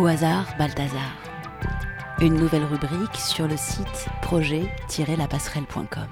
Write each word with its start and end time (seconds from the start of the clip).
Au 0.00 0.06
hasard, 0.06 0.56
Balthazar. 0.56 1.14
Une 2.22 2.32
nouvelle 2.32 2.64
rubrique 2.64 3.16
sur 3.16 3.46
le 3.46 3.58
site 3.58 4.08
projet-lapasserelle.com. 4.22 6.08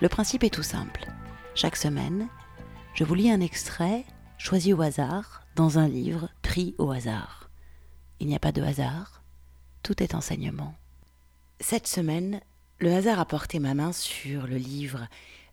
Le 0.00 0.08
principe 0.08 0.42
est 0.42 0.52
tout 0.52 0.64
simple. 0.64 1.06
Chaque 1.54 1.76
semaine, 1.76 2.26
je 2.94 3.04
vous 3.04 3.14
lis 3.14 3.30
un 3.30 3.40
extrait 3.40 4.04
choisi 4.38 4.72
au 4.72 4.82
hasard 4.82 5.42
dans 5.54 5.78
un 5.78 5.86
livre 5.86 6.30
pris 6.42 6.74
au 6.78 6.90
hasard. 6.90 7.48
Il 8.18 8.26
n'y 8.26 8.34
a 8.34 8.40
pas 8.40 8.50
de 8.50 8.62
hasard, 8.62 9.22
tout 9.84 10.02
est 10.02 10.16
enseignement. 10.16 10.74
Cette 11.60 11.86
semaine, 11.86 12.40
le 12.80 12.92
hasard 12.92 13.20
a 13.20 13.24
porté 13.24 13.60
ma 13.60 13.74
main 13.74 13.92
sur 13.92 14.48
le 14.48 14.56
livre 14.56 15.06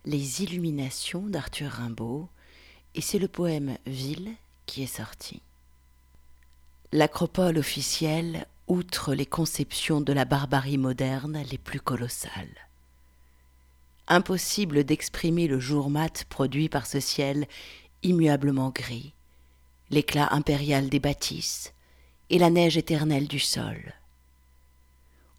Les 0.05 0.41
Illuminations 0.41 1.27
d'Arthur 1.27 1.69
Rimbaud, 1.69 2.29
et 2.95 3.01
c'est 3.01 3.19
le 3.19 3.27
poème 3.27 3.77
Ville 3.85 4.31
qui 4.65 4.81
est 4.81 4.87
sorti. 4.87 5.43
L'acropole 6.97 7.59
officielle 7.59 8.47
outre 8.65 9.13
les 9.13 9.27
conceptions 9.27 10.01
de 10.01 10.13
la 10.13 10.25
barbarie 10.25 10.79
moderne 10.79 11.43
les 11.51 11.59
plus 11.59 11.79
colossales. 11.79 12.57
Impossible 14.07 14.83
d'exprimer 14.83 15.47
le 15.47 15.59
jour 15.59 15.91
mat 15.91 16.25
produit 16.27 16.69
par 16.69 16.87
ce 16.87 16.99
ciel 16.99 17.45
immuablement 18.01 18.71
gris, 18.71 19.13
l'éclat 19.91 20.33
impérial 20.33 20.89
des 20.89 20.99
bâtisses 20.99 21.71
et 22.31 22.39
la 22.39 22.49
neige 22.49 22.77
éternelle 22.77 23.27
du 23.27 23.37
sol. 23.37 23.93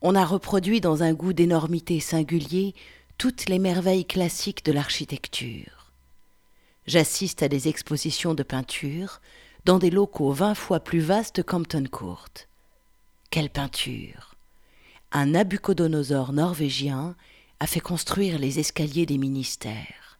On 0.00 0.14
a 0.14 0.24
reproduit 0.24 0.80
dans 0.80 1.02
un 1.02 1.12
goût 1.12 1.32
d'énormité 1.32 1.98
singulier 1.98 2.72
toutes 3.16 3.48
les 3.48 3.58
merveilles 3.58 4.06
classiques 4.06 4.64
de 4.64 4.70
l'architecture. 4.70 5.90
J'assiste 6.86 7.42
à 7.42 7.48
des 7.48 7.66
expositions 7.66 8.34
de 8.34 8.44
peinture 8.44 9.20
dans 9.64 9.78
des 9.78 9.90
locaux 9.90 10.32
vingt 10.32 10.54
fois 10.54 10.80
plus 10.80 11.00
vastes 11.00 11.42
qu'Hampton 11.42 11.84
Court. 11.90 12.28
Quelle 13.30 13.50
peinture 13.50 14.34
Un 15.12 15.26
Nabucodonosor 15.26 16.32
norvégien 16.32 17.16
a 17.60 17.66
fait 17.66 17.80
construire 17.80 18.38
les 18.38 18.58
escaliers 18.58 19.06
des 19.06 19.18
ministères. 19.18 20.18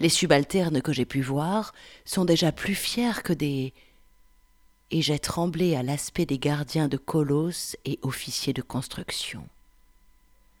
Les 0.00 0.08
subalternes 0.08 0.82
que 0.82 0.92
j'ai 0.92 1.04
pu 1.04 1.22
voir 1.22 1.72
sont 2.04 2.24
déjà 2.24 2.52
plus 2.52 2.74
fiers 2.74 3.22
que 3.22 3.32
des 3.32 3.72
et 4.90 5.00
j'ai 5.00 5.18
tremblé 5.18 5.74
à 5.74 5.82
l'aspect 5.82 6.26
des 6.26 6.38
gardiens 6.38 6.86
de 6.86 6.98
colosses 6.98 7.76
et 7.86 7.98
officiers 8.02 8.52
de 8.52 8.60
construction. 8.60 9.48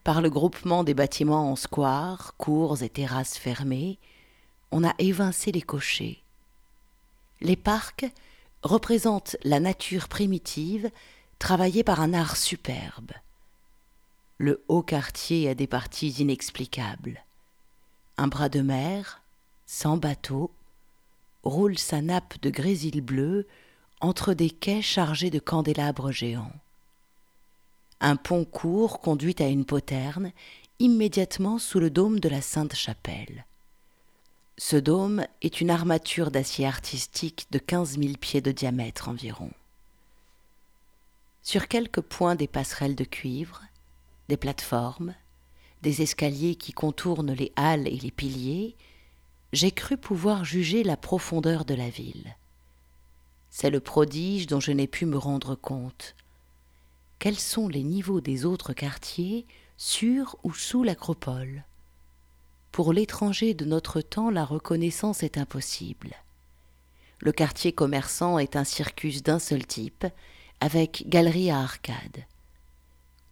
Par 0.04 0.22
le 0.22 0.30
groupement 0.30 0.84
des 0.84 0.94
bâtiments 0.94 1.50
en 1.50 1.56
squares, 1.56 2.34
cours 2.38 2.82
et 2.82 2.88
terrasses 2.88 3.36
fermées, 3.36 3.98
on 4.70 4.84
a 4.84 4.94
évincé 4.98 5.52
les 5.52 5.60
cochers. 5.60 6.21
Les 7.42 7.56
parcs 7.56 8.06
représentent 8.62 9.36
la 9.42 9.58
nature 9.58 10.06
primitive 10.06 10.92
travaillée 11.40 11.82
par 11.82 12.00
un 12.00 12.14
art 12.14 12.36
superbe. 12.36 13.10
Le 14.38 14.62
haut 14.68 14.82
quartier 14.82 15.48
a 15.48 15.54
des 15.56 15.66
parties 15.66 16.10
inexplicables. 16.20 17.24
Un 18.16 18.28
bras 18.28 18.48
de 18.48 18.60
mer, 18.60 19.22
sans 19.66 19.96
bateau, 19.96 20.52
roule 21.42 21.78
sa 21.78 22.00
nappe 22.00 22.40
de 22.42 22.48
grésil 22.48 23.00
bleu 23.00 23.48
entre 24.00 24.34
des 24.34 24.50
quais 24.50 24.80
chargés 24.80 25.30
de 25.30 25.40
candélabres 25.40 26.12
géants. 26.12 26.54
Un 28.00 28.14
pont 28.14 28.44
court 28.44 29.00
conduit 29.00 29.36
à 29.40 29.48
une 29.48 29.64
poterne 29.64 30.30
immédiatement 30.78 31.58
sous 31.58 31.80
le 31.80 31.90
dôme 31.90 32.20
de 32.20 32.28
la 32.28 32.40
Sainte-Chapelle. 32.40 33.46
Ce 34.58 34.76
dôme 34.76 35.24
est 35.40 35.60
une 35.60 35.70
armature 35.70 36.30
d'acier 36.30 36.66
artistique 36.66 37.46
de 37.50 37.58
quinze 37.58 37.96
mille 37.96 38.18
pieds 38.18 38.42
de 38.42 38.52
diamètre 38.52 39.08
environ. 39.08 39.50
Sur 41.42 41.68
quelques 41.68 42.02
points 42.02 42.34
des 42.34 42.48
passerelles 42.48 42.94
de 42.94 43.04
cuivre, 43.04 43.62
des 44.28 44.36
plateformes, 44.36 45.14
des 45.80 46.02
escaliers 46.02 46.54
qui 46.54 46.72
contournent 46.72 47.32
les 47.32 47.52
halles 47.56 47.88
et 47.88 47.96
les 47.96 48.10
piliers, 48.10 48.76
j'ai 49.52 49.70
cru 49.70 49.96
pouvoir 49.96 50.44
juger 50.44 50.84
la 50.84 50.96
profondeur 50.96 51.64
de 51.64 51.74
la 51.74 51.88
ville. 51.90 52.36
C'est 53.50 53.70
le 53.70 53.80
prodige 53.80 54.46
dont 54.46 54.60
je 54.60 54.72
n'ai 54.72 54.86
pu 54.86 55.06
me 55.06 55.18
rendre 55.18 55.54
compte. 55.54 56.14
Quels 57.18 57.38
sont 57.38 57.68
les 57.68 57.82
niveaux 57.82 58.20
des 58.20 58.44
autres 58.44 58.72
quartiers 58.74 59.46
sur 59.76 60.36
ou 60.42 60.52
sous 60.52 60.82
l'acropole? 60.82 61.64
Pour 62.72 62.94
l'étranger 62.94 63.52
de 63.52 63.66
notre 63.66 64.00
temps, 64.00 64.30
la 64.30 64.46
reconnaissance 64.46 65.22
est 65.22 65.36
impossible. 65.36 66.14
Le 67.20 67.30
quartier 67.30 67.72
commerçant 67.72 68.38
est 68.38 68.56
un 68.56 68.64
circus 68.64 69.22
d'un 69.22 69.38
seul 69.38 69.66
type, 69.66 70.06
avec 70.60 71.04
galerie 71.06 71.50
à 71.50 71.58
arcades. 71.58 72.24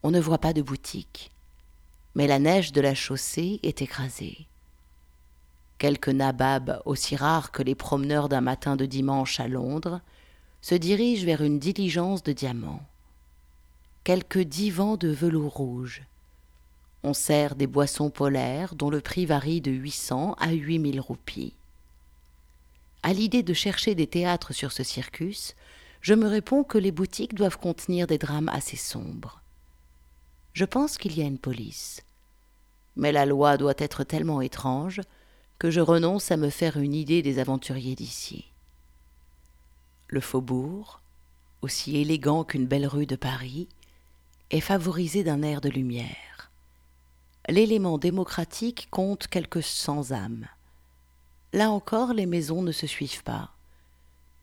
On 0.03 0.11
ne 0.11 0.21
voit 0.21 0.39
pas 0.39 0.53
de 0.53 0.61
boutique, 0.61 1.31
mais 2.15 2.27
la 2.27 2.39
neige 2.39 2.73
de 2.73 2.83
la 2.83 2.95
chaussée 2.95 3.61
est 3.63 3.81
écrasée. 3.81 4.47
Quelques 5.79 6.11
nababs, 6.11 6.83
aussi 6.85 7.17
rares 7.17 7.51
que 7.51 7.63
les 7.63 7.75
promeneurs 7.75 8.29
d'un 8.29 8.43
matin 8.43 8.77
de 8.77 8.85
dimanche 8.85 9.41
à 9.41 9.49
Londres, 9.49 10.03
se 10.61 10.75
dirigent 10.75 11.25
vers 11.25 11.41
une 11.41 11.59
diligence 11.59 12.23
de 12.23 12.33
diamants. 12.33 12.87
Quelques 14.05 14.43
divans 14.43 14.99
de 14.99 15.09
velours 15.09 15.55
rouge. 15.55 16.03
On 17.03 17.15
sert 17.15 17.55
des 17.55 17.67
boissons 17.67 18.11
polaires 18.11 18.75
dont 18.75 18.91
le 18.91 19.01
prix 19.01 19.25
varie 19.25 19.61
de 19.61 19.71
800 19.71 20.35
à 20.39 20.53
8000 20.53 21.01
roupies. 21.01 21.55
À 23.03 23.15
l'idée 23.15 23.43
de 23.43 23.55
chercher 23.55 23.95
des 23.95 24.07
théâtres 24.07 24.53
sur 24.53 24.73
ce 24.73 24.83
circus, 24.83 25.55
je 26.03 26.13
me 26.13 26.29
réponds 26.29 26.65
que 26.65 26.77
les 26.77 26.93
boutiques 26.93 27.35
doivent 27.35 27.59
contenir 27.59 28.07
des 28.07 28.19
drames 28.19 28.51
assez 28.51 28.77
sombres. 28.77 29.41
Je 30.53 30.67
pense 30.67 30.99
qu'il 30.99 31.17
y 31.17 31.23
a 31.23 31.27
une 31.27 31.39
police. 31.39 32.03
Mais 32.97 33.13
la 33.13 33.25
loi 33.25 33.57
doit 33.57 33.75
être 33.79 34.05
tellement 34.05 34.43
étrange 34.43 35.01
que 35.59 35.71
je 35.71 35.81
renonce 35.81 36.31
à 36.31 36.37
me 36.37 36.51
faire 36.51 36.77
une 36.77 36.95
idée 36.95 37.23
des 37.23 37.39
aventuriers 37.39 37.95
d'ici. 37.95 38.47
Le 40.09 40.21
faubourg, 40.21 41.01
aussi 41.63 41.97
élégant 41.99 42.45
qu'une 42.45 42.67
belle 42.67 42.87
rue 42.87 43.07
de 43.07 43.17
Paris, 43.17 43.69
est 44.51 44.61
favorisé 44.61 45.23
d'un 45.23 45.43
air 45.43 45.61
de 45.61 45.69
lumière. 45.69 46.30
L'élément 47.51 47.99
démocratique 47.99 48.87
compte 48.93 49.27
quelques 49.27 49.65
cent 49.65 50.13
âmes. 50.13 50.47
Là 51.53 51.73
encore, 51.73 52.13
les 52.13 52.27
maisons 52.27 52.63
ne 52.63 52.71
se 52.71 52.87
suivent 52.87 53.25
pas. 53.25 53.51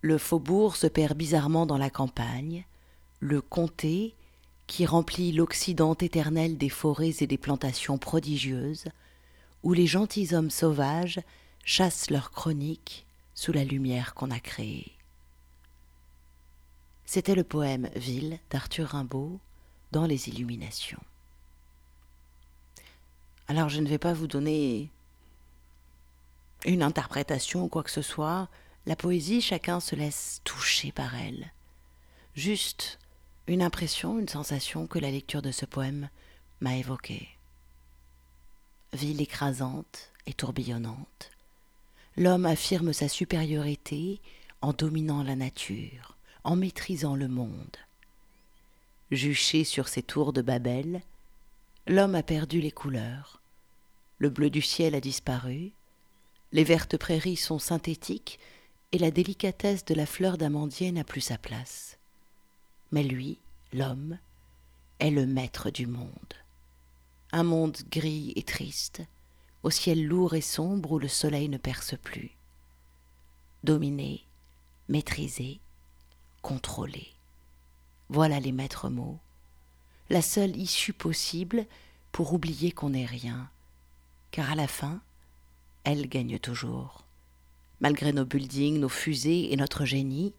Le 0.02 0.18
faubourg 0.18 0.76
se 0.76 0.88
perd 0.88 1.18
bizarrement 1.18 1.66
dans 1.66 1.78
la 1.78 1.90
campagne, 1.90 2.66
le 3.22 3.40
comté, 3.40 4.14
qui 4.68 4.86
remplit 4.86 5.32
l'Occident 5.32 5.96
éternel 5.96 6.58
des 6.58 6.68
forêts 6.68 7.16
et 7.22 7.28
des 7.28 7.38
plantations 7.38 7.98
prodigieuses, 7.98 8.90
où 9.64 9.72
les 9.72 9.88
gentilshommes 9.88 10.52
sauvages 10.52 11.22
chassent 11.64 12.10
leurs 12.10 12.32
chroniques 12.32 13.06
sous 13.34 13.54
la 13.54 13.64
lumière 13.64 14.16
qu'on 14.16 14.32
a 14.32 14.40
créée. 14.42 14.92
C'était 17.06 17.36
le 17.36 17.46
poème 17.46 17.90
Ville 17.96 18.38
d'Arthur 18.50 18.90
Rimbaud 18.90 19.40
dans 19.94 20.06
Les 20.06 20.28
Illuminations. 20.28 21.00
Alors 23.48 23.70
je 23.70 23.80
ne 23.80 23.88
vais 23.88 23.98
pas 23.98 24.14
vous 24.14 24.28
donner 24.28 24.92
une 26.66 26.84
interprétation 26.84 27.64
ou 27.64 27.68
quoi 27.70 27.84
que 27.84 27.92
ce 27.92 28.02
soit, 28.02 28.50
la 28.86 28.96
poésie, 28.96 29.42
chacun 29.42 29.80
se 29.80 29.96
laisse 29.96 30.42
toucher 30.44 30.92
par 30.92 31.16
elle. 31.16 31.52
Juste 32.36 33.00
une 33.48 33.62
impression, 33.62 34.20
une 34.20 34.28
sensation 34.28 34.88
que 34.88 35.00
la 35.00 35.12
lecture 35.12 35.42
de 35.42 35.52
ce 35.52 35.66
poème 35.66 36.10
m'a 36.60 36.76
évoquée. 36.76 37.30
Ville 38.94 39.22
écrasante 39.22 40.12
et 40.26 40.34
tourbillonnante, 40.34 41.32
l'homme 42.18 42.46
affirme 42.46 42.94
sa 42.94 43.08
supériorité 43.08 44.20
en 44.62 44.74
dominant 44.74 45.24
la 45.24 45.36
nature, 45.36 46.18
en 46.44 46.56
maîtrisant 46.56 47.16
le 47.16 47.28
monde. 47.28 47.78
Juché 49.12 49.64
sur 49.64 49.88
ses 49.88 50.04
tours 50.04 50.34
de 50.34 50.42
Babel, 50.42 51.02
l'homme 51.88 52.16
a 52.16 52.24
perdu 52.24 52.60
les 52.60 52.72
couleurs. 52.72 53.37
Le 54.20 54.30
bleu 54.30 54.50
du 54.50 54.62
ciel 54.62 54.96
a 54.96 55.02
disparu, 55.02 55.72
les 56.52 56.64
vertes 56.64 56.98
prairies 56.98 57.36
sont 57.36 57.60
synthétiques 57.60 58.40
et 58.92 58.98
la 58.98 59.12
délicatesse 59.12 59.86
de 59.86 59.94
la 59.94 60.06
fleur 60.06 60.38
d'amandier 60.38 60.92
n'a 60.92 61.04
plus 61.04 61.22
sa 61.22 61.38
place. 61.38 61.98
Mais 62.92 63.04
lui, 63.04 63.38
l'homme, 63.74 64.18
est 65.00 65.12
le 65.12 65.26
maître 65.26 65.70
du 65.70 65.86
monde. 65.86 66.34
Un 67.32 67.44
monde 67.44 67.78
gris 67.92 68.34
et 68.36 68.44
triste, 68.44 69.02
au 69.64 69.70
ciel 69.70 70.06
lourd 70.06 70.34
et 70.34 70.42
sombre 70.42 70.94
où 70.94 71.00
le 71.00 71.10
soleil 71.10 71.50
ne 71.50 71.58
perce 71.58 71.96
plus. 71.98 72.32
Dominé, 73.64 74.24
maîtrisé, 74.88 75.60
contrôlé. 76.42 77.08
Voilà 78.10 78.40
les 78.40 78.54
maîtres 78.54 78.90
mots, 78.90 79.20
la 80.10 80.22
seule 80.22 80.56
issue 80.56 80.94
possible 80.94 81.66
pour 82.14 82.34
oublier 82.34 82.72
qu'on 82.72 82.92
n'est 82.92 83.06
rien, 83.06 83.50
car 84.32 84.52
à 84.52 84.56
la 84.56 84.68
fin, 84.68 85.02
elle 85.84 86.08
gagne 86.08 86.40
toujours 86.40 87.08
malgré 87.80 88.12
nos 88.12 88.26
buildings, 88.26 88.80
nos 88.80 88.90
fusées 88.90 89.52
et 89.52 89.56
notre 89.56 89.86
génie, 89.86 90.34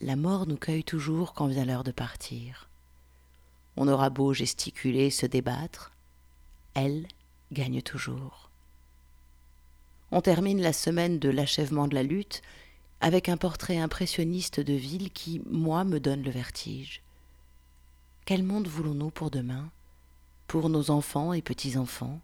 la 0.00 0.16
mort 0.16 0.46
nous 0.46 0.56
cueille 0.56 0.84
toujours 0.84 1.34
quand 1.34 1.46
vient 1.46 1.64
l'heure 1.64 1.84
de 1.84 1.92
partir. 1.92 2.68
On 3.76 3.88
aura 3.88 4.10
beau 4.10 4.32
gesticuler, 4.32 5.10
se 5.10 5.26
débattre, 5.26 5.92
elle 6.74 7.06
gagne 7.52 7.82
toujours. 7.82 8.50
On 10.10 10.20
termine 10.20 10.60
la 10.60 10.72
semaine 10.72 11.18
de 11.18 11.28
l'achèvement 11.28 11.86
de 11.86 11.94
la 11.94 12.02
lutte 12.02 12.42
avec 13.00 13.28
un 13.28 13.36
portrait 13.36 13.78
impressionniste 13.78 14.60
de 14.60 14.74
ville 14.74 15.10
qui, 15.10 15.40
moi, 15.46 15.84
me 15.84 16.00
donne 16.00 16.22
le 16.22 16.30
vertige. 16.30 17.02
Quel 18.24 18.42
monde 18.42 18.66
voulons-nous 18.66 19.10
pour 19.10 19.30
demain, 19.30 19.70
pour 20.46 20.68
nos 20.68 20.90
enfants 20.90 21.32
et 21.32 21.42
petits-enfants? 21.42 22.20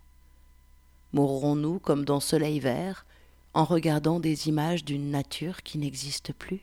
Mourrons-nous 1.12 1.79
comme 1.79 2.05
dans 2.05 2.20
Soleil 2.20 2.61
vert, 2.61 3.06
en 3.55 3.64
regardant 3.64 4.20
des 4.20 4.49
images 4.49 4.85
d'une 4.85 5.11
nature 5.11 5.62
qui 5.62 5.79
n'existe 5.79 6.32
plus? 6.32 6.61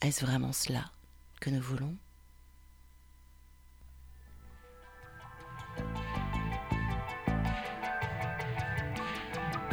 Est-ce 0.00 0.24
vraiment 0.24 0.52
cela 0.52 0.84
que 1.40 1.50
nous 1.50 1.60
voulons? 1.60 1.94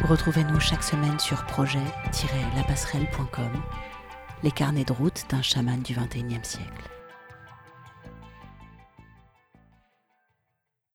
Retrouvez-nous 0.03 0.59
chaque 0.59 0.83
semaine 0.83 1.19
sur 1.19 1.45
projet-lapasserelle.com, 1.45 3.61
les 4.41 4.51
carnets 4.51 4.85
de 4.85 4.93
route 4.93 5.25
d'un 5.29 5.43
chaman 5.43 5.83
du 5.83 5.93
XXIe 5.93 6.39
siècle. 6.41 6.88